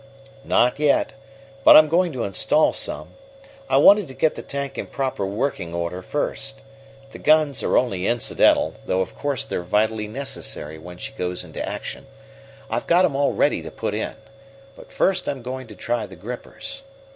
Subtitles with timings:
[0.43, 1.13] "Not yet.
[1.63, 3.09] But I'm going to install some.
[3.69, 6.61] I wanted to get the tank in proper working order first.
[7.11, 11.63] The guns are only incidental, though of course they're vitally necessary when she goes into
[11.63, 12.07] action.
[12.67, 14.15] I've got 'em all ready to put in.
[14.75, 16.81] But first I'm going to try the grippers."